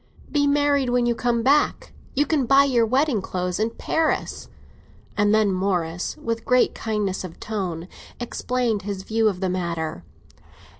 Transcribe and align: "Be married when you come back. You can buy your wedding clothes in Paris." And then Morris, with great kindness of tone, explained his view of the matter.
"Be 0.31 0.47
married 0.47 0.89
when 0.89 1.05
you 1.05 1.13
come 1.13 1.43
back. 1.43 1.93
You 2.15 2.25
can 2.25 2.47
buy 2.47 2.63
your 2.63 2.87
wedding 2.87 3.21
clothes 3.21 3.59
in 3.59 3.69
Paris." 3.69 4.49
And 5.15 5.31
then 5.31 5.53
Morris, 5.53 6.17
with 6.17 6.43
great 6.43 6.73
kindness 6.73 7.23
of 7.23 7.39
tone, 7.39 7.87
explained 8.19 8.81
his 8.81 9.03
view 9.03 9.29
of 9.29 9.41
the 9.41 9.47
matter. 9.49 10.03